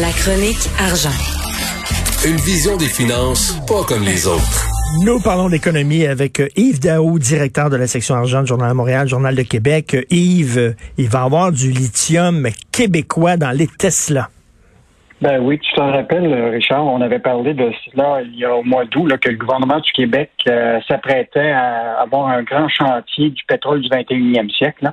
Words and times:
La 0.00 0.10
chronique 0.12 0.68
argent. 0.78 1.08
Une 2.26 2.36
vision 2.36 2.76
des 2.76 2.88
finances 2.88 3.56
pas 3.66 3.82
comme 3.84 4.02
les 4.02 4.26
autres. 4.26 4.66
Nous 5.02 5.20
parlons 5.20 5.48
d'économie 5.48 6.04
avec 6.04 6.40
euh, 6.40 6.48
Yves 6.54 6.80
Daou, 6.80 7.18
directeur 7.18 7.70
de 7.70 7.76
la 7.76 7.86
section 7.86 8.14
argent 8.16 8.42
du 8.42 8.48
Journal 8.48 8.68
de 8.68 8.74
Montréal, 8.74 9.08
Journal 9.08 9.34
de 9.34 9.42
Québec. 9.42 9.94
Euh, 9.94 10.02
Yves, 10.10 10.58
euh, 10.58 10.76
il 10.98 11.08
va 11.08 11.20
y 11.20 11.24
avoir 11.24 11.50
du 11.50 11.70
lithium 11.70 12.48
québécois 12.72 13.38
dans 13.38 13.52
les 13.52 13.68
Tesla. 13.68 14.28
Ben 15.22 15.40
oui, 15.40 15.58
tu 15.58 15.72
t'en 15.72 15.90
rappelles, 15.92 16.50
Richard, 16.52 16.86
on 16.86 17.00
avait 17.00 17.18
parlé 17.18 17.54
de 17.54 17.72
cela 17.86 18.20
il 18.22 18.38
y 18.38 18.44
a 18.44 18.54
au 18.54 18.62
mois 18.62 18.84
d'août, 18.84 19.10
que 19.18 19.30
le 19.30 19.36
gouvernement 19.36 19.80
du 19.80 19.90
Québec 19.92 20.30
s'apprêtait 20.86 21.52
à 21.52 22.00
avoir 22.02 22.28
un 22.28 22.42
grand 22.42 22.68
chantier 22.68 23.30
du 23.30 23.42
pétrole 23.44 23.80
du 23.80 23.88
21e 23.88 24.54
siècle. 24.54 24.90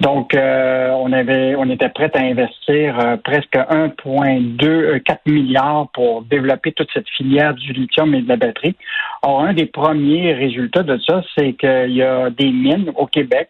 Donc, 0.00 0.36
on 0.36 1.12
avait, 1.12 1.54
on 1.56 1.70
était 1.70 1.88
prêt 1.88 2.10
à 2.12 2.20
investir 2.20 3.18
presque 3.24 3.56
1,2, 3.56 5.00
4 5.00 5.20
milliards 5.26 5.88
pour 5.94 6.22
développer 6.22 6.72
toute 6.72 6.90
cette 6.92 7.08
filière 7.16 7.54
du 7.54 7.72
lithium 7.72 8.14
et 8.14 8.20
de 8.20 8.28
la 8.28 8.36
batterie. 8.36 8.76
Or, 9.22 9.44
un 9.44 9.54
des 9.54 9.66
premiers 9.66 10.34
résultats 10.34 10.82
de 10.82 10.98
ça, 11.06 11.22
c'est 11.36 11.54
qu'il 11.54 11.94
y 11.94 12.02
a 12.02 12.28
des 12.28 12.50
mines 12.50 12.92
au 12.96 13.06
Québec 13.06 13.48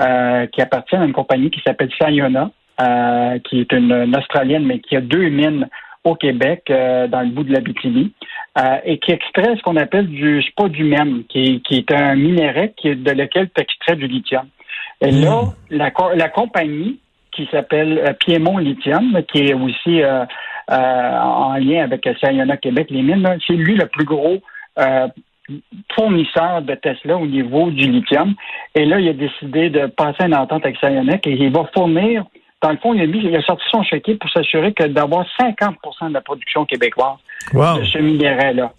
euh, 0.00 0.46
qui 0.46 0.62
appartiennent 0.62 1.02
à 1.02 1.04
une 1.04 1.12
compagnie 1.12 1.50
qui 1.50 1.60
s'appelle 1.64 1.90
Sayona, 1.98 2.50
euh, 2.82 3.38
qui 3.40 3.60
est 3.60 3.72
une, 3.72 4.14
Australienne, 4.16 4.64
mais 4.64 4.80
qui 4.80 4.96
a 4.96 5.00
deux 5.00 5.28
mines 5.28 5.68
au 6.04 6.14
Québec, 6.14 6.64
euh, 6.70 7.06
dans 7.06 7.20
le 7.20 7.28
bout 7.28 7.44
de 7.44 7.52
la 7.52 7.60
Bikini, 7.60 8.12
et 8.84 8.98
qui 8.98 9.12
extrait 9.12 9.56
ce 9.56 9.62
qu'on 9.62 9.76
appelle 9.76 10.08
du 10.08 10.44
pas 10.56 10.68
du 10.68 10.84
même, 10.84 11.24
qui, 11.28 11.62
est 11.70 11.92
un 11.92 12.16
minerai 12.16 12.74
qui, 12.76 12.94
de 12.94 13.10
lequel 13.12 13.48
tu 13.54 13.62
extrais 13.62 13.96
du 13.96 14.06
lithium. 14.06 14.46
Et 15.00 15.10
là, 15.10 15.42
hmm. 15.42 15.76
la, 15.76 15.90
la 16.14 16.28
compagnie 16.28 16.98
qui 17.30 17.48
s'appelle 17.50 18.14
Piémont 18.20 18.58
Lithium, 18.58 19.22
qui 19.32 19.46
est 19.46 19.54
aussi 19.54 20.02
en 20.68 21.54
lien 21.54 21.84
avec 21.84 22.06
Sayona 22.20 22.58
Québec, 22.58 22.88
les 22.90 23.02
mines, 23.02 23.38
c'est 23.46 23.54
lui 23.54 23.74
le 23.74 23.86
plus 23.86 24.04
gros 24.04 24.42
euh, 24.78 25.08
fournisseur 25.94 26.62
de 26.62 26.74
Tesla 26.76 27.16
au 27.16 27.26
niveau 27.26 27.70
du 27.70 27.90
lithium. 27.90 28.34
Et 28.74 28.84
là, 28.86 29.00
il 29.00 29.08
a 29.08 29.12
décidé 29.12 29.70
de 29.70 29.86
passer 29.86 30.24
une 30.24 30.36
entente 30.36 30.64
avec 30.64 30.78
Sayonec 30.78 31.26
et 31.26 31.32
il 31.32 31.52
va 31.52 31.68
fournir, 31.74 32.24
dans 32.62 32.70
le 32.70 32.76
fond, 32.76 32.94
il 32.94 33.02
a, 33.02 33.06
mis, 33.06 33.18
il 33.18 33.34
a 33.34 33.42
sorti 33.42 33.64
son 33.70 33.82
chéquier 33.82 34.14
pour 34.14 34.30
s'assurer 34.30 34.72
que 34.72 34.84
d'avoir 34.84 35.26
50% 35.40 36.08
de 36.08 36.14
la 36.14 36.20
production 36.20 36.64
québécoise 36.64 37.16
de 37.52 37.84
ce 37.84 37.98
minerai-là. 37.98 38.72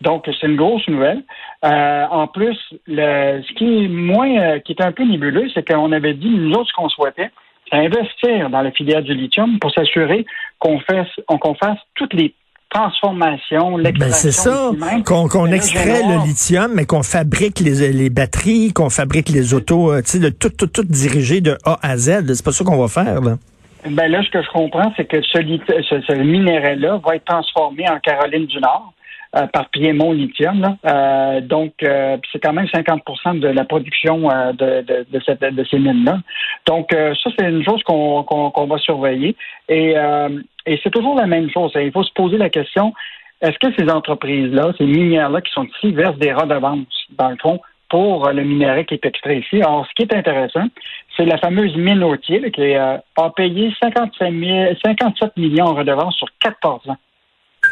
Donc, 0.00 0.24
c'est 0.26 0.46
une 0.46 0.56
grosse 0.56 0.86
nouvelle. 0.88 1.22
Euh, 1.64 2.06
en 2.10 2.26
plus, 2.26 2.58
le, 2.86 3.42
ce 3.42 3.52
qui 3.54 3.84
est 3.84 3.88
moins, 3.88 4.38
euh, 4.38 4.58
qui 4.58 4.72
est 4.72 4.82
un 4.82 4.92
peu 4.92 5.04
nébuleux, 5.04 5.48
c'est 5.54 5.66
qu'on 5.66 5.92
avait 5.92 6.14
dit, 6.14 6.28
nous 6.28 6.52
autres, 6.52 6.68
ce 6.68 6.74
qu'on 6.74 6.88
souhaitait, 6.88 7.30
c'est 7.70 7.78
investir 7.78 8.50
dans 8.50 8.62
la 8.62 8.70
filière 8.70 9.02
du 9.02 9.14
lithium 9.14 9.58
pour 9.58 9.70
s'assurer 9.72 10.24
qu'on 10.58 10.80
fasse, 10.80 11.08
qu'on 11.26 11.54
fasse 11.54 11.78
toutes 11.94 12.14
les 12.14 12.34
transformation, 12.70 13.78
ben 13.78 14.10
c'est 14.10 14.32
ça, 14.32 14.70
qu'on 15.04 15.46
extrait 15.46 16.02
le 16.02 16.26
lithium, 16.26 16.72
mais 16.74 16.84
qu'on 16.84 17.02
fabrique 17.02 17.60
les, 17.60 17.92
les 17.92 18.10
batteries, 18.10 18.72
qu'on 18.72 18.90
fabrique 18.90 19.28
les 19.28 19.54
autos, 19.54 19.92
euh, 19.92 20.02
tu 20.02 20.20
sais, 20.20 20.30
tout, 20.32 20.50
tout, 20.50 20.66
tout 20.66 20.84
dirigé 20.84 21.40
de 21.40 21.56
A 21.64 21.78
à 21.82 21.96
Z. 21.96 22.34
C'est 22.34 22.44
pas 22.44 22.52
ça 22.52 22.64
qu'on 22.64 22.76
va 22.76 22.88
faire, 22.88 23.20
là. 23.20 23.36
Ben 23.88 24.10
là, 24.10 24.20
ce 24.22 24.30
que 24.30 24.42
je 24.42 24.48
comprends, 24.50 24.92
c'est 24.96 25.04
que 25.04 25.22
ce, 25.22 25.38
ce, 25.38 26.00
ce 26.00 26.12
minerai-là 26.12 27.00
va 27.06 27.16
être 27.16 27.24
transformé 27.24 27.88
en 27.88 28.00
Caroline 28.00 28.46
du 28.46 28.58
Nord. 28.58 28.92
Euh, 29.34 29.46
par 29.48 29.68
Piémont 29.70 30.12
Lithium. 30.12 30.78
Euh, 30.86 31.40
donc, 31.40 31.74
euh, 31.82 32.16
c'est 32.30 32.38
quand 32.38 32.52
même 32.52 32.66
50% 32.66 33.40
de 33.40 33.48
la 33.48 33.64
production 33.64 34.28
de, 34.54 34.82
de, 34.82 35.20
cette, 35.26 35.40
de 35.40 35.64
ces 35.64 35.78
mines-là. 35.78 36.20
Donc, 36.64 36.90
ça, 36.92 37.30
c'est 37.36 37.48
une 37.50 37.64
chose 37.64 37.82
qu'on 37.82 38.66
va 38.66 38.78
surveiller. 38.78 39.36
Et, 39.68 39.94
et 40.66 40.80
c'est 40.82 40.90
toujours 40.90 41.16
la 41.16 41.26
même 41.26 41.50
chose. 41.50 41.72
Il 41.74 41.90
faut 41.92 42.04
se 42.04 42.12
poser 42.12 42.38
la 42.38 42.50
question, 42.50 42.94
est-ce 43.42 43.58
que 43.58 43.74
ces 43.76 43.90
entreprises-là, 43.90 44.72
ces 44.78 44.86
minières-là 44.86 45.40
qui 45.40 45.52
sont 45.52 45.64
ici, 45.64 45.92
versent 45.92 46.18
des 46.18 46.32
redevances, 46.32 46.86
dans 47.18 47.30
le 47.30 47.36
fond, 47.36 47.60
pour 47.90 48.30
le 48.30 48.42
minerai 48.42 48.84
qui 48.84 48.94
est 48.94 49.04
extrait 49.04 49.40
ici? 49.40 49.56
Alors, 49.56 49.86
ce 49.86 49.94
qui 49.94 50.02
est 50.02 50.14
intéressant, 50.14 50.66
c'est 51.16 51.26
la 51.26 51.38
fameuse 51.38 51.76
mine 51.76 52.04
Autier 52.04 52.50
qui 52.52 52.74
a 52.74 53.02
payé 53.36 53.74
55 53.82 54.78
57 54.84 55.36
millions 55.36 55.66
en 55.66 55.74
redevances 55.74 56.16
sur 56.16 56.28
14 56.40 56.88
ans 56.90 56.96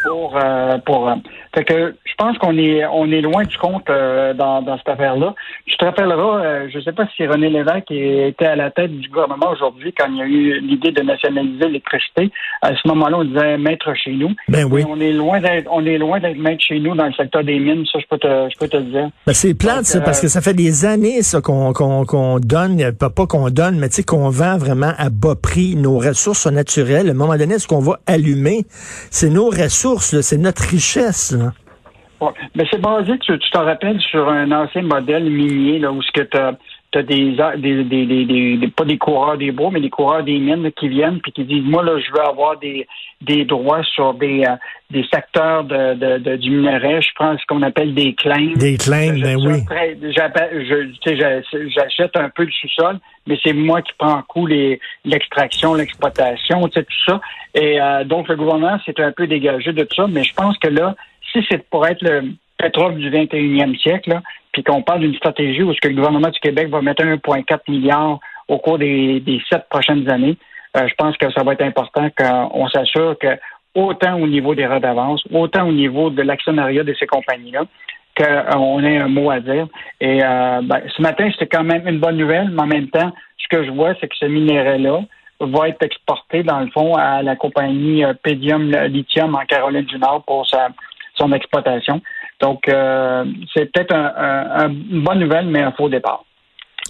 pour 0.04 0.36
euh, 0.36 0.78
pour 0.84 1.08
euh, 1.08 1.14
fait 1.54 1.64
que 1.64 1.94
je 2.04 2.12
pense 2.16 2.36
qu'on 2.38 2.56
est 2.58 2.84
on 2.86 3.10
est 3.10 3.20
loin 3.20 3.44
du 3.44 3.56
compte 3.56 3.88
euh, 3.88 4.34
dans, 4.34 4.62
dans 4.62 4.76
cette 4.78 4.88
affaire-là. 4.88 5.34
Je 5.66 5.76
te 5.76 5.84
rappellerai, 5.84 6.70
je 6.70 6.78
ne 6.78 6.82
sais 6.82 6.92
pas 6.92 7.06
si 7.16 7.26
René 7.26 7.48
Lévesque 7.48 7.90
était 7.90 8.46
à 8.46 8.56
la 8.56 8.70
tête 8.70 8.96
du 8.96 9.08
gouvernement 9.08 9.50
aujourd'hui 9.50 9.92
quand 9.96 10.06
il 10.08 10.16
y 10.16 10.22
a 10.22 10.26
eu 10.26 10.60
l'idée 10.60 10.92
de 10.92 11.02
nationaliser 11.02 11.66
l'électricité. 11.66 12.30
À 12.62 12.74
ce 12.74 12.88
moment-là, 12.88 13.18
on 13.18 13.24
disait 13.24 13.58
maître 13.58 13.92
chez 13.94 14.12
nous. 14.12 14.30
Ben 14.48 14.64
oui. 14.70 14.84
on 14.88 15.00
est 15.00 15.12
loin 15.12 15.40
d'être 15.40 15.68
on 15.70 15.84
est 15.86 15.98
loin 15.98 16.20
d'être 16.20 16.38
maître 16.38 16.62
chez 16.62 16.78
nous 16.78 16.94
dans 16.94 17.06
le 17.06 17.12
secteur 17.12 17.42
des 17.44 17.58
mines. 17.58 17.84
Ça, 17.90 17.98
je 17.98 18.06
peux 18.08 18.18
te 18.18 18.48
je 18.52 18.58
peux 18.58 18.68
te 18.68 18.76
le 18.76 18.84
dire. 18.84 19.10
Ben, 19.26 19.32
c'est 19.32 19.54
plate 19.54 19.84
ça, 19.84 20.00
parce 20.00 20.20
que 20.20 20.28
ça 20.28 20.40
fait 20.40 20.54
des 20.54 20.84
années 20.84 21.22
ça 21.22 21.40
qu'on 21.40 21.72
qu'on 21.72 22.04
qu'on 22.04 22.38
donne, 22.38 22.92
pas, 22.92 23.10
pas 23.10 23.26
qu'on 23.26 23.50
donne, 23.50 23.78
mais 23.78 23.88
tu 23.88 23.96
sais 23.96 24.02
qu'on 24.02 24.28
vend 24.28 24.58
vraiment 24.58 24.92
à 24.98 25.10
bas 25.10 25.34
prix 25.40 25.76
nos 25.76 25.98
ressources 25.98 26.46
naturelles. 26.46 27.08
À 27.08 27.10
un 27.10 27.14
moment 27.14 27.36
donné, 27.36 27.58
ce 27.58 27.66
qu'on 27.66 27.80
va 27.80 28.00
allumer, 28.06 28.64
c'est 29.10 29.30
nos 29.30 29.46
ressources 29.46 29.93
c'est 30.02 30.38
notre 30.38 30.62
richesse. 30.62 31.36
Mais 32.54 32.64
c'est 32.70 32.80
basé, 32.80 33.18
tu 33.18 33.38
t'en 33.52 33.64
rappelles, 33.64 34.00
sur 34.00 34.28
un 34.28 34.50
ancien 34.52 34.82
modèle 34.82 35.24
minier, 35.24 35.78
là, 35.78 35.92
où 35.92 36.00
ce 36.02 36.10
que 36.12 36.22
tu 36.22 36.36
as, 36.38 36.52
des, 37.02 37.32
des, 37.56 38.68
pas 38.76 38.84
des 38.84 38.98
coureurs 38.98 39.36
des 39.36 39.52
bois, 39.52 39.70
mais 39.72 39.80
des 39.80 39.90
coureurs 39.90 40.22
des 40.22 40.38
mines 40.38 40.70
qui 40.72 40.88
viennent 40.88 41.20
puis 41.20 41.32
qui 41.32 41.44
disent 41.44 41.64
Moi, 41.64 41.82
là, 41.82 41.98
je 41.98 42.12
veux 42.12 42.24
avoir 42.24 42.58
des, 42.58 42.86
des 43.20 43.44
droits 43.44 43.82
sur 43.82 44.14
des, 44.14 44.44
euh, 44.46 44.56
des 44.90 45.04
secteurs 45.12 45.64
de, 45.64 46.18
de, 46.18 46.36
du 46.36 46.50
minerai. 46.50 47.02
Je 47.02 47.08
prends 47.14 47.36
ce 47.36 47.44
qu'on 47.46 47.62
appelle 47.62 47.94
des 47.94 48.14
claims. 48.14 48.54
Des 48.56 48.76
claims, 48.76 49.18
ben 49.20 49.36
oui. 49.36 49.64
J'achète 51.04 52.16
un 52.16 52.28
peu 52.28 52.44
le 52.44 52.50
sous-sol, 52.52 52.98
mais 53.26 53.38
c'est 53.42 53.52
moi 53.52 53.82
qui 53.82 53.92
prends 53.98 54.18
en 54.18 54.22
coup 54.22 54.46
l'extraction, 54.46 55.74
l'exploitation, 55.74 56.68
tout 56.68 56.84
ça. 57.06 57.20
Et 57.54 57.80
euh, 57.80 58.04
donc, 58.04 58.28
le 58.28 58.36
gouvernement 58.36 58.78
s'est 58.84 59.00
un 59.00 59.12
peu 59.12 59.26
dégagé 59.26 59.72
de 59.72 59.84
tout 59.84 59.96
ça, 59.96 60.06
mais 60.08 60.24
je 60.24 60.34
pense 60.34 60.56
que 60.58 60.68
là, 60.68 60.94
si 61.32 61.44
c'est 61.50 61.68
pour 61.68 61.86
être 61.86 62.02
le 62.02 62.34
pétrole 62.58 62.96
du 62.96 63.10
21e 63.10 63.78
siècle, 63.78 64.20
puis 64.54 64.62
qu'on 64.62 64.82
parle 64.82 65.00
d'une 65.00 65.16
stratégie 65.16 65.62
où 65.62 65.74
ce 65.74 65.80
que 65.80 65.88
le 65.88 65.96
gouvernement 65.96 66.30
du 66.30 66.38
Québec 66.38 66.68
va 66.68 66.80
mettre 66.80 67.04
1,4 67.04 67.58
milliard 67.68 68.20
au 68.46 68.58
cours 68.58 68.78
des, 68.78 69.18
des 69.18 69.42
sept 69.50 69.64
prochaines 69.68 70.08
années, 70.08 70.38
euh, 70.76 70.86
je 70.86 70.94
pense 70.94 71.16
que 71.16 71.30
ça 71.32 71.42
va 71.42 71.54
être 71.54 71.62
important 71.62 72.08
qu'on 72.16 72.68
s'assure 72.68 73.16
que 73.18 73.36
autant 73.74 74.20
au 74.20 74.28
niveau 74.28 74.54
des 74.54 74.66
redevances, 74.66 75.24
autant 75.32 75.68
au 75.68 75.72
niveau 75.72 76.08
de 76.08 76.22
l'actionnariat 76.22 76.84
de 76.84 76.94
ces 76.94 77.06
compagnies-là, 77.06 77.64
qu'on 78.16 78.84
ait 78.84 78.98
un 78.98 79.08
mot 79.08 79.28
à 79.30 79.40
dire. 79.40 79.66
Et 80.00 80.22
euh, 80.22 80.60
ben, 80.62 80.82
ce 80.96 81.02
matin, 81.02 81.28
c'était 81.32 81.48
quand 81.48 81.64
même 81.64 81.88
une 81.88 81.98
bonne 81.98 82.16
nouvelle, 82.16 82.50
mais 82.50 82.62
en 82.62 82.66
même 82.66 82.88
temps, 82.88 83.12
ce 83.38 83.48
que 83.48 83.64
je 83.64 83.72
vois, 83.72 83.94
c'est 84.00 84.06
que 84.06 84.14
ce 84.16 84.26
minerai-là 84.26 85.00
va 85.40 85.68
être 85.68 85.82
exporté, 85.82 86.44
dans 86.44 86.60
le 86.60 86.68
fond, 86.68 86.94
à 86.94 87.22
la 87.22 87.34
compagnie 87.34 88.04
euh, 88.04 88.14
Pedium 88.22 88.70
Lithium 88.70 89.34
en 89.34 89.44
Caroline 89.46 89.84
du 89.84 89.98
Nord 89.98 90.22
pour 90.24 90.48
sa, 90.48 90.68
son 91.16 91.32
exploitation. 91.32 92.00
Donc, 92.40 92.68
euh, 92.68 93.24
c'est 93.54 93.70
peut-être 93.72 93.94
un, 93.94 94.68
une 94.68 95.02
bonne 95.02 95.20
nouvelle, 95.20 95.46
mais 95.46 95.62
un 95.62 95.72
faux 95.72 95.88
départ. 95.88 96.24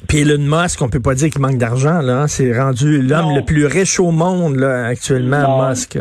Puis 0.09 0.23
Elon 0.23 0.39
Musk, 0.39 0.83
on 0.83 0.89
peut 0.89 1.01
pas 1.01 1.15
dire 1.15 1.31
qu'il 1.31 1.41
manque 1.41 1.59
d'argent, 1.59 2.01
là. 2.01 2.23
Hein. 2.23 2.27
C'est 2.27 2.57
rendu 2.59 3.01
l'homme 3.01 3.35
le 3.35 3.43
plus 3.43 3.67
riche 3.67 4.01
au 4.01 4.11
monde, 4.11 4.57
là, 4.57 4.87
actuellement, 4.87 5.69
Musk. 5.69 5.99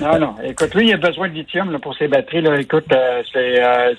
Non, 0.00 0.18
non. 0.18 0.34
Écoute, 0.44 0.74
lui, 0.74 0.88
il 0.88 0.92
a 0.92 0.96
besoin 0.96 1.28
de 1.28 1.34
lithium 1.34 1.72
là, 1.72 1.78
pour 1.78 1.96
ses 1.96 2.06
batteries. 2.06 2.42
Là. 2.42 2.60
Écoute, 2.60 2.84
euh, 2.92 3.22
c'est, 3.32 3.64
euh, 3.64 3.94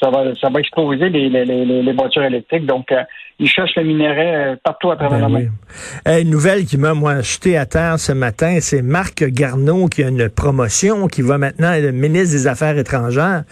ça 0.00 0.10
va, 0.10 0.34
ça 0.40 0.48
va 0.48 0.60
exploser 0.60 1.10
les, 1.10 1.28
les, 1.28 1.44
les, 1.44 1.82
les 1.82 1.92
voitures 1.92 2.22
électriques. 2.22 2.64
Donc, 2.64 2.90
euh, 3.38 3.44
il 3.44 3.48
cherche 3.48 3.72
le 3.76 3.84
minerai 3.84 4.34
euh, 4.34 4.56
partout 4.62 4.90
à 4.90 4.96
travers 4.96 5.20
ben 5.20 5.28
le 5.28 5.32
monde. 5.32 6.20
une 6.20 6.30
nouvelle 6.30 6.64
qui 6.64 6.78
m'a, 6.78 6.94
moi, 6.94 7.20
jeté 7.20 7.56
à 7.56 7.66
terre 7.66 7.98
ce 7.98 8.12
matin, 8.12 8.58
c'est 8.60 8.82
Marc 8.82 9.24
Garneau 9.24 9.86
qui 9.88 10.02
a 10.02 10.08
une 10.08 10.28
promotion, 10.28 11.06
qui 11.08 11.22
va 11.22 11.38
maintenant 11.38 11.72
être 11.72 11.92
ministre 11.92 12.34
des 12.34 12.46
Affaires 12.46 12.78
étrangères. 12.78 13.44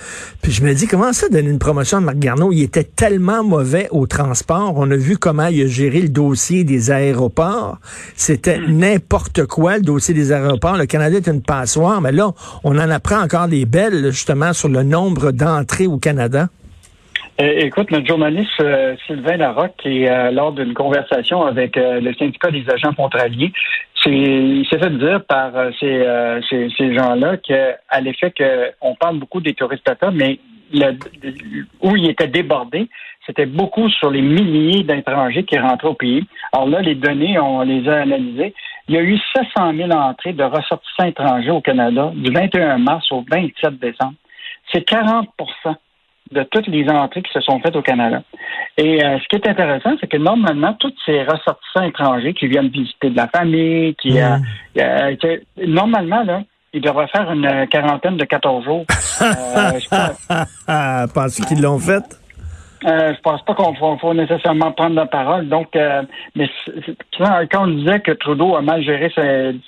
Puis 0.43 0.53
je 0.53 0.63
me 0.63 0.73
dis, 0.75 0.87
comment 0.87 1.13
ça 1.13 1.29
donner 1.29 1.51
une 1.51 1.59
promotion 1.59 1.99
à 1.99 2.01
Marc 2.01 2.19
Garneau? 2.19 2.53
Il 2.53 2.63
était 2.63 2.85
tellement 2.85 3.45
mauvais 3.45 3.89
au 3.91 4.07
transport. 4.07 4.75
On 4.77 4.91
a 4.91 4.97
vu 4.97 5.19
comment 5.19 5.47
il 5.47 5.65
a 5.65 5.67
géré 5.67 6.01
le 6.01 6.09
dossier 6.09 6.65
des 6.65 6.91
aéroports. 6.91 7.79
C'était 8.17 8.59
hmm. 8.59 8.79
n'importe 8.79 9.47
quoi, 9.47 9.77
le 9.77 9.83
dossier 9.83 10.15
des 10.15 10.33
aéroports. 10.33 10.77
Le 10.77 10.87
Canada 10.87 11.17
est 11.17 11.29
une 11.29 11.43
passoire, 11.43 12.01
mais 12.01 12.13
là, 12.13 12.33
on 12.65 12.79
en 12.79 12.91
apprend 12.91 13.23
encore 13.23 13.49
des 13.49 13.67
belles, 13.67 14.11
justement, 14.11 14.53
sur 14.53 14.69
le 14.69 14.83
nombre 14.83 15.31
d'entrées 15.31 15.87
au 15.87 15.99
Canada. 15.99 16.49
Euh, 17.41 17.53
écoute, 17.59 17.91
notre 17.91 18.07
journaliste 18.07 18.61
euh, 18.61 18.95
Sylvain 19.07 19.37
Larocque, 19.37 19.75
qui 19.79 20.07
euh, 20.07 20.31
lors 20.31 20.53
d'une 20.53 20.73
conversation 20.73 21.45
avec 21.45 21.75
le 21.77 22.15
syndicat 22.15 22.51
des 22.53 22.65
agents 22.71 22.93
contraliers, 22.95 23.53
il 24.07 24.67
s'est 24.71 24.79
fait 24.79 24.97
dire 24.99 25.25
par 25.25 25.53
ces, 25.81 26.07
ces, 26.51 26.95
gens-là 26.95 27.39
qu'à 27.39 28.01
l'effet 28.03 28.33
qu'on 28.37 28.95
parle 28.97 29.19
beaucoup 29.19 29.41
des 29.41 29.55
touristes 29.55 29.91
mais 30.13 30.39
où 31.81 31.97
il 31.97 32.11
était 32.11 32.29
débordé, 32.29 32.89
c'était 33.25 33.47
beaucoup 33.47 33.89
sur 33.89 34.11
les 34.11 34.21
milliers 34.21 34.83
d'étrangers 34.83 35.45
qui 35.45 35.59
rentraient 35.59 35.89
au 35.89 35.95
pays. 35.95 36.23
Alors 36.53 36.69
là, 36.69 36.83
les 36.83 36.95
données, 36.95 37.39
on 37.39 37.63
les 37.63 37.89
a 37.89 38.03
analysées 38.03 38.53
Il 38.89 38.95
y 38.95 38.99
a 38.99 39.03
eu 39.03 39.19
700 39.35 39.73
000 39.75 39.91
entrées 39.91 40.35
de 40.35 40.45
ressortissants 40.45 41.07
étrangers 41.07 41.51
au 41.51 41.63
Canada 41.63 42.13
du 42.15 42.31
21 42.31 42.79
mars 42.79 43.11
au 43.11 43.25
27 43.31 43.79
décembre. 43.79 44.15
C'est 44.71 44.85
40 44.85 45.31
de 46.35 46.43
toutes 46.43 46.67
les 46.67 46.89
entrées 46.89 47.23
qui 47.23 47.33
se 47.33 47.41
sont 47.41 47.61
faites 47.61 47.77
au 47.77 47.83
Canada. 47.83 48.23
Et 48.77 49.05
euh, 49.05 49.19
ce 49.21 49.29
qui 49.29 49.37
est 49.37 49.49
intéressant, 49.49 49.91
c'est 50.01 50.09
que 50.09 50.17
normalement, 50.17 50.75
tous 50.75 50.93
ces 51.07 51.23
ressortissants 51.23 51.85
étrangers 51.85 52.35
qui 52.35 52.49
viennent 52.49 52.69
visiter 52.69 53.11
de 53.11 53.17
la 53.17 53.29
famille, 53.29 53.95
qui 53.95 54.21
euh, 54.21 54.37
hmm. 54.37 54.79
euh, 54.79 55.37
normalement, 55.67 56.25
là, 56.25 56.43
ils 56.73 56.81
devraient 56.81 57.09
faire 57.09 57.31
une 57.31 57.67
quarantaine 57.69 58.17
de 58.17 58.25
14 58.25 58.65
jours. 58.65 58.85
euh, 60.69 61.07
Penses 61.15 61.41
qu'ils 61.47 61.63
l'ont 61.63 61.79
fait? 61.79 62.03
Euh, 62.85 63.15
je 63.15 63.21
pense 63.23 63.41
pas 63.43 63.55
qu'on 63.55 63.75
faut, 63.75 64.13
nécessairement 64.13 64.73
prendre 64.73 64.97
la 64.97 65.07
parole. 65.07 65.49
Donc, 65.49 65.75
euh, 65.75 66.03
mais 66.35 66.51
quand 67.19 67.63
on 67.63 67.67
disait 67.69 68.01
que 68.01 68.11
Trudeau 68.13 68.57
a 68.57 68.61
mal 68.61 68.83
géré 68.83 69.11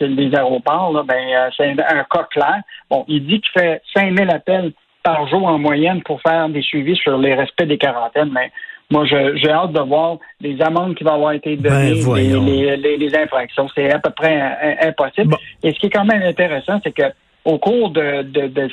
les 0.01 0.35
aéroports, 0.35 0.93
là, 0.93 1.03
ben 1.03 1.51
c'est 1.57 1.71
un, 1.71 2.05
cas 2.11 2.27
clair. 2.31 2.61
Bon, 2.91 3.05
il 3.09 3.25
dit 3.27 3.41
qu'il 3.41 3.63
fait 3.63 3.81
5000 3.95 4.29
appels 4.29 4.73
par 5.06 5.29
jour 5.29 5.47
en 5.47 5.58
moyenne 5.58 6.03
pour 6.03 6.20
faire 6.20 6.49
des 6.49 6.62
suivis 6.62 6.97
sur 6.97 7.17
les 7.17 7.35
respects 7.35 7.62
des 7.62 7.79
quarantaines, 7.79 8.31
mais 8.32 8.50
moi, 8.91 9.05
j'ai 9.05 9.50
hâte 9.50 9.73
de 9.73 9.81
voir 9.81 10.19
les 10.41 10.61
amendes 10.61 10.97
qui 10.97 11.05
vont 11.05 11.14
avoir 11.14 11.32
été 11.32 11.56
données, 11.56 12.03
ben, 12.05 12.81
les, 12.81 13.17
infractions. 13.17 13.69
C'est 13.75 13.93
à 13.93 13.99
peu 13.99 14.11
près 14.11 14.41
impossible. 14.82 15.37
Et 15.62 15.73
ce 15.73 15.79
qui 15.79 15.87
est 15.87 15.91
quand 15.91 16.05
même 16.05 16.23
intéressant, 16.23 16.81
c'est 16.82 16.93
que 16.93 17.05
au 17.44 17.58
cours 17.58 17.91
de, 17.91 18.26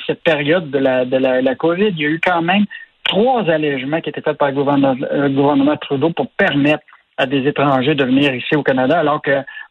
cette 0.06 0.22
période 0.22 0.70
de 0.70 0.78
la, 0.78 1.04
de 1.04 1.16
la, 1.16 1.54
COVID, 1.54 1.92
il 1.96 2.00
y 2.00 2.06
a 2.06 2.08
eu 2.08 2.20
quand 2.24 2.42
même 2.42 2.64
trois 3.04 3.48
allègements 3.48 4.00
qui 4.00 4.10
étaient 4.10 4.20
faits 4.20 4.38
par 4.38 4.48
le 4.48 4.54
gouvernement, 4.54 4.96
le 5.12 5.28
gouvernement 5.28 5.76
Trudeau 5.76 6.10
pour 6.10 6.28
permettre 6.30 6.82
à 7.16 7.26
des 7.26 7.46
étrangers 7.46 7.94
de 7.94 8.04
venir 8.04 8.34
ici 8.34 8.56
au 8.56 8.64
Canada, 8.64 8.98
alors 8.98 9.22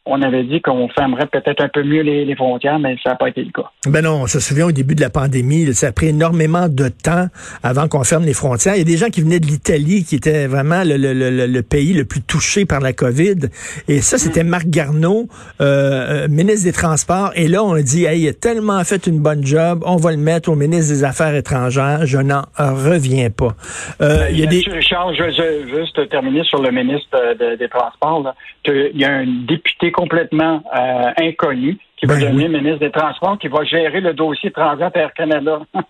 qu'on 0.04 0.22
avait 0.22 0.44
dit 0.44 0.60
qu'on 0.60 0.88
fermerait 0.88 1.26
peut-être 1.26 1.62
un 1.62 1.68
peu 1.68 1.82
mieux 1.82 2.02
les, 2.02 2.34
frontières, 2.36 2.78
mais 2.78 2.96
ça 3.02 3.10
n'a 3.10 3.16
pas 3.16 3.28
été 3.28 3.42
le 3.42 3.50
cas. 3.50 3.70
Ben 3.86 4.02
non, 4.04 4.22
on 4.22 4.26
se 4.26 4.40
souvient 4.40 4.66
au 4.66 4.72
début 4.72 4.94
de 4.94 5.00
la 5.00 5.10
pandémie, 5.10 5.72
ça 5.74 5.88
a 5.88 5.92
pris 5.92 6.08
énormément 6.08 6.68
de 6.68 6.88
temps 6.88 7.26
avant 7.62 7.88
qu'on 7.88 8.04
ferme 8.04 8.24
les 8.24 8.34
frontières. 8.34 8.74
Il 8.74 8.78
y 8.78 8.82
a 8.82 8.84
des 8.84 8.96
gens 8.96 9.08
qui 9.08 9.22
venaient 9.22 9.40
de 9.40 9.46
l'Italie, 9.46 10.04
qui 10.04 10.16
était 10.16 10.46
vraiment 10.46 10.82
le, 10.84 11.60
pays 11.62 11.92
le 11.92 12.04
plus 12.04 12.22
touché 12.22 12.66
par 12.66 12.80
la 12.80 12.92
COVID. 12.92 13.48
Et 13.88 14.00
ça, 14.00 14.18
c'était. 14.18 14.44
Marc 14.44 14.66
Garneau, 14.68 15.26
euh, 15.60 16.24
euh, 16.24 16.28
ministre 16.28 16.64
des 16.64 16.72
Transports. 16.72 17.32
Et 17.34 17.48
là, 17.48 17.64
on 17.64 17.72
a 17.72 17.82
dit, 17.82 18.04
hey, 18.04 18.20
il 18.20 18.28
a 18.28 18.32
tellement 18.32 18.82
fait 18.84 19.06
une 19.06 19.20
bonne 19.20 19.44
job, 19.44 19.82
on 19.86 19.96
va 19.96 20.12
le 20.12 20.16
mettre 20.16 20.48
au 20.50 20.54
ministre 20.54 20.92
des 20.92 21.04
Affaires 21.04 21.34
étrangères. 21.34 22.06
Je 22.06 22.18
n'en 22.18 22.42
reviens 22.56 23.30
pas. 23.30 23.54
Euh, 24.00 24.28
il 24.30 24.38
y 24.38 24.42
a 24.42 24.46
des... 24.46 24.62
Richard, 24.70 25.14
je 25.14 25.22
veux 25.24 25.78
juste 25.80 26.08
terminer 26.08 26.44
sur 26.44 26.62
le 26.62 26.70
ministre 26.70 27.34
des 27.58 27.68
Transports, 27.68 28.34
qu'il 28.62 28.92
y 28.94 29.04
a 29.04 29.12
un 29.12 29.26
député 29.46 29.90
complètement 29.94 30.62
euh, 30.76 31.12
inconnu 31.18 31.78
qui 31.96 32.06
va 32.06 32.16
ben 32.16 32.24
devenir 32.24 32.48
ministre 32.48 32.80
des 32.80 32.90
Transports, 32.90 33.38
qui 33.38 33.48
va 33.48 33.64
gérer 33.64 34.00
le 34.00 34.12
dossier 34.12 34.50
Transat 34.50 34.94
Air 34.96 35.14
Canada. 35.14 35.60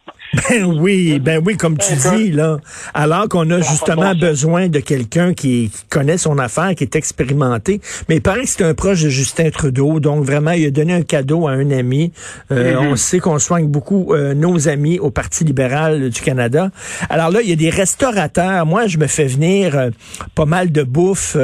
ben 0.49 0.65
oui, 0.65 1.19
ben 1.19 1.43
oui, 1.45 1.57
comme 1.57 1.79
tu 1.79 1.95
dis, 1.95 2.31
là. 2.31 2.59
Alors 2.93 3.29
qu'on 3.29 3.49
a 3.51 3.61
justement 3.61 4.15
besoin 4.15 4.69
de 4.69 4.81
quelqu'un 4.81 5.35
qui, 5.35 5.71
connaît 5.91 6.19
son 6.19 6.39
affaire, 6.39 6.75
qui 6.75 6.85
est 6.85 6.97
expérimenté. 6.97 7.81
Mais 8.09 8.17
il 8.17 8.23
paraît 8.23 8.43
que 8.43 8.49
c'est 8.49 8.65
un 8.65 8.75
proche 8.75 9.03
de 9.03 9.09
Justin 9.09 9.51
Trudeau, 9.51 10.01
donc 10.01 10.25
vraiment, 10.25 10.53
il 10.53 10.67
a 10.67 10.71
donné 10.71 10.93
un 10.93 11.03
cadeau 11.03 11.47
à 11.47 11.53
un 11.53 11.71
ami. 11.71 12.13
Euh, 12.51 12.75
mm-hmm. 12.75 12.89
On 12.89 12.97
sait 12.97 13.19
qu'on 13.19 13.39
soigne 13.39 13.67
beaucoup 13.67 14.13
euh, 14.13 14.35
nos 14.35 14.69
amis 14.69 14.99
au 14.99 15.11
Parti 15.11 15.45
libéral 15.45 16.11
du 16.11 16.21
Canada. 16.21 16.71
Alors 17.11 17.31
là, 17.31 17.41
il 17.43 17.49
y 17.49 17.53
a 17.53 17.57
des 17.57 17.71
restaurateurs. 17.71 18.67
Moi, 18.67 18.87
je 18.87 18.99
me 18.99 19.07
fais 19.07 19.27
venir 19.27 19.77
euh, 19.77 19.91
pas 20.35 20.47
mal 20.47 20.73
de 20.73 20.83
bouffe 20.83 21.37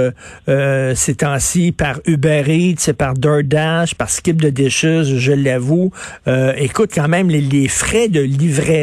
ces 0.47 1.15
temps-ci 1.15 1.73
par 1.73 2.01
Uber 2.07 2.45
Eats, 2.49 2.93
par 2.93 3.15
DoorDash, 3.15 3.95
par 3.95 4.11
Skip 4.11 4.41
de 4.41 4.51
je 4.71 5.33
l'avoue. 5.33 5.91
Euh, 6.27 6.53
écoute, 6.57 6.91
quand 6.95 7.09
même, 7.09 7.29
les, 7.29 7.69
frais 7.69 8.09
de 8.09 8.21
livraison 8.21 8.80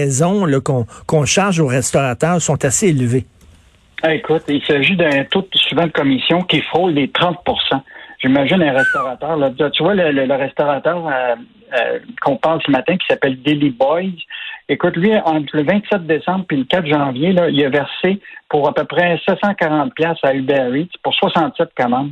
qu'on 0.64 1.26
charge 1.26 1.60
aux 1.60 1.68
restaurateurs 1.68 2.42
sont 2.42 2.64
assez 2.64 2.90
élevés. 2.90 3.26
Ah, 4.04 4.14
écoute, 4.14 4.44
il 4.48 4.64
s'agit 4.64 4.96
d'un 4.96 5.24
taux 5.26 5.48
souvent 5.54 5.88
de 5.88 5.92
commission 5.92 6.42
qui 6.44 6.62
frôle 6.62 6.94
les 6.94 7.08
30% 7.08 7.82
J'imagine 8.20 8.64
un 8.64 8.74
restaurateur. 8.74 9.38
Tu 9.74 9.84
vois, 9.84 9.94
le, 9.94 10.34
restaurateur 10.34 11.08
euh, 11.08 11.36
euh, 11.74 12.00
qu'on 12.22 12.38
parle 12.38 12.62
ce 12.66 12.72
matin 12.72 12.98
qui 12.98 13.06
s'appelle 13.08 13.42
Daily 13.42 13.70
Boys. 13.70 14.18
Écoute, 14.70 14.96
lui, 14.98 15.16
entre 15.16 15.56
le 15.56 15.64
27 15.64 16.08
décembre 16.08 16.46
et 16.52 16.56
le 16.56 16.64
4 16.64 16.88
janvier, 16.88 17.32
là, 17.32 17.50
il 17.50 17.64
a 17.64 17.70
versé 17.70 18.20
pour 18.50 18.68
à 18.68 18.74
peu 18.74 18.86
près 18.86 19.20
740 19.28 19.94
pièces 19.94 20.18
à 20.24 20.34
Uber 20.34 20.72
Eats 20.74 20.98
pour 21.04 21.14
67 21.14 21.70
commandes, 21.78 22.12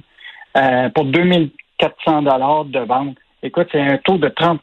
pour 0.94 1.06
2400 1.06 2.22
dollars 2.22 2.66
de 2.66 2.80
vente. 2.80 3.18
Écoute, 3.46 3.68
c'est 3.72 3.80
un 3.80 3.98
taux 3.98 4.18
de 4.18 4.28
30% 4.28 4.58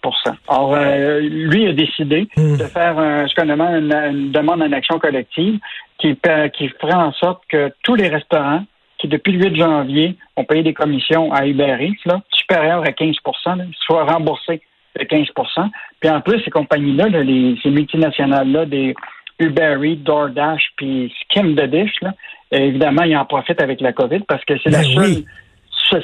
Alors, 0.48 0.74
euh, 0.74 1.20
lui 1.20 1.68
a 1.68 1.72
décidé 1.72 2.26
hmm. 2.36 2.56
de 2.56 2.64
faire 2.64 2.98
un, 2.98 3.28
ce 3.28 3.34
qu'on 3.36 3.48
appelle 3.48 3.84
une, 3.84 4.32
demande 4.32 4.60
en 4.60 4.72
action 4.72 4.98
collective 4.98 5.60
qui, 5.98 6.18
qui 6.54 6.68
ferait 6.80 6.92
en 6.92 7.12
sorte 7.12 7.42
que 7.48 7.72
tous 7.84 7.94
les 7.94 8.08
restaurants 8.08 8.64
qui, 8.98 9.06
depuis 9.06 9.34
le 9.34 9.50
8 9.50 9.56
janvier, 9.56 10.16
ont 10.34 10.44
payé 10.44 10.64
des 10.64 10.74
commissions 10.74 11.32
à 11.32 11.46
Uber 11.46 11.76
Eats, 11.80 12.02
là, 12.06 12.22
supérieures 12.32 12.82
à 12.82 12.90
15% 12.90 13.72
soient 13.86 14.04
remboursés 14.04 14.60
de 14.98 15.04
15% 15.04 15.68
Puis 16.00 16.10
en 16.10 16.20
plus, 16.20 16.42
ces 16.42 16.50
compagnies-là, 16.50 17.06
les, 17.06 17.56
ces 17.62 17.70
multinationales-là, 17.70 18.66
des 18.66 18.96
Uber 19.38 19.76
Eats, 19.84 20.02
DoorDash, 20.02 20.72
puis 20.76 21.14
Skim 21.22 21.54
the 21.54 21.66
Dish, 21.66 22.00
là, 22.02 22.14
évidemment, 22.50 23.04
ils 23.04 23.16
en 23.16 23.26
profitent 23.26 23.62
avec 23.62 23.80
la 23.80 23.92
COVID 23.92 24.20
parce 24.26 24.44
que 24.44 24.54
c'est 24.58 24.70
la 24.70 24.80
ben 24.80 24.92
seule 24.92 25.24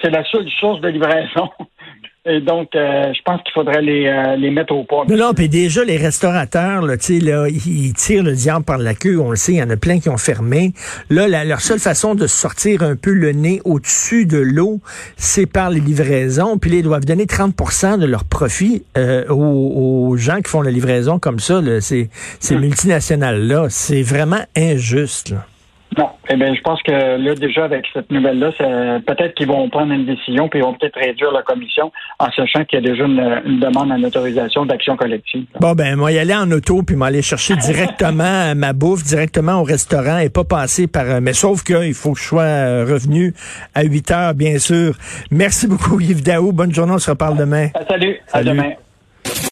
c'est 0.03 0.11
la 0.11 0.25
seule 0.25 0.49
source 0.51 0.81
de 0.81 0.89
livraison 0.89 1.51
et 2.25 2.41
donc, 2.41 2.75
euh, 2.75 3.12
je 3.15 3.23
pense 3.25 3.43
qu'il 3.43 3.53
faudrait 3.55 3.81
les, 3.81 4.06
euh, 4.06 4.37
les 4.37 4.50
mettre 4.50 4.75
au 4.75 4.85
point. 4.85 5.05
Non, 5.09 5.17
non, 5.17 5.35
puis 5.35 5.49
déjà, 5.49 5.85
les 5.85 5.97
restaurateurs, 5.97 6.82
là, 6.82 6.97
là, 6.97 7.49
ils 7.49 7.93
tirent 7.94 8.23
le 8.23 8.35
diable 8.35 8.65
par 8.65 8.79
la 8.79 8.94
queue, 8.94 9.19
on 9.19 9.31
le 9.31 9.37
sait, 9.37 9.53
il 9.53 9.59
y 9.59 9.62
en 9.62 9.70
a 9.70 9.76
plein 9.76 9.99
qui 9.99 10.09
ont 10.09 10.19
fermé. 10.19 10.73
Là, 11.11 11.44
leur 11.44 11.61
seule 11.61 11.79
façon 11.79 12.15
de 12.15 12.26
sortir 12.26 12.82
un 12.82 12.97
peu 12.97 13.12
le 13.12 13.32
nez 13.32 13.61
au-dessus 13.65 14.26
de 14.26 14.38
l'eau, 14.38 14.81
c'est 15.17 15.47
par 15.47 15.70
les 15.70 15.81
livraisons. 15.81 16.59
Puis 16.59 16.70
ils 16.79 16.82
doivent 16.82 17.06
donner 17.06 17.25
30% 17.25 17.99
de 17.99 18.06
leur 18.06 18.25
profit 18.25 18.82
euh, 18.99 19.25
aux, 19.29 20.17
gens 20.17 20.38
qui 20.38 20.50
font 20.50 20.62
la 20.62 20.70
livraison 20.70 21.19
comme 21.19 21.38
ça, 21.38 21.61
là, 21.61 21.81
ces, 21.81 22.11
ces 22.41 22.56
hum. 22.56 22.62
multinationales-là. 22.62 23.67
C'est 23.70 24.03
vraiment 24.03 24.41
injuste. 24.56 25.31
Là. 25.31 25.47
Non. 25.99 26.11
Eh 26.31 26.37
bien, 26.37 26.55
je 26.55 26.61
pense 26.61 26.81
que 26.85 26.93
là, 26.93 27.35
déjà, 27.35 27.65
avec 27.65 27.85
cette 27.93 28.12
nouvelle-là, 28.12 28.53
peut-être 29.00 29.35
qu'ils 29.35 29.49
vont 29.49 29.69
prendre 29.69 29.93
une 29.93 30.06
décision, 30.06 30.49
puis 30.49 30.61
ils 30.61 30.62
vont 30.62 30.75
peut-être 30.75 30.97
réduire 30.97 31.33
la 31.33 31.43
commission 31.43 31.91
en 32.21 32.31
sachant 32.31 32.65
qu'il 32.65 32.79
y 32.79 32.87
a 32.87 32.89
déjà 32.89 33.05
une, 33.05 33.59
demande 33.59 33.91
en 33.91 34.01
autorisation 34.05 34.65
d'action 34.65 34.96
collective. 34.96 35.44
Bon, 35.58 35.72
ben, 35.72 35.96
moi, 35.96 36.13
y 36.13 36.19
aller 36.20 36.37
en 36.37 36.49
auto, 36.53 36.84
puis 36.84 36.94
m'aller 36.94 37.20
chercher 37.20 37.56
directement 37.67 38.55
ma 38.55 38.72
bouffe, 38.72 39.03
directement 39.03 39.61
au 39.61 39.65
restaurant 39.65 40.19
et 40.19 40.29
pas 40.29 40.44
passer 40.44 40.87
par... 40.87 41.05
Euh, 41.06 41.19
mais 41.20 41.32
sauf 41.32 41.65
qu'il 41.65 41.94
faut 41.94 42.13
que 42.13 42.20
je 42.20 42.25
sois 42.25 42.43
euh, 42.43 42.87
revenu 42.89 43.34
à 43.75 43.82
8 43.82 44.11
heures, 44.13 44.34
bien 44.34 44.58
sûr. 44.58 44.94
Merci 45.32 45.67
beaucoup, 45.67 45.99
Yves 45.99 46.22
Daou. 46.22 46.53
Bonne 46.53 46.72
journée, 46.72 46.93
on 46.93 46.99
se 46.99 47.11
reparle 47.11 47.37
demain. 47.37 47.70
Salut. 47.89 48.20
À 48.32 48.44
demain. 48.44 48.70